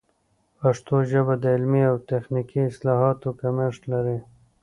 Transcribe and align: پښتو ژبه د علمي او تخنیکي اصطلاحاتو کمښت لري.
پښتو 0.59 0.95
ژبه 1.11 1.33
د 1.39 1.45
علمي 1.55 1.83
او 1.91 1.97
تخنیکي 2.09 2.59
اصطلاحاتو 2.69 3.29
کمښت 3.41 3.81
لري. 3.93 4.17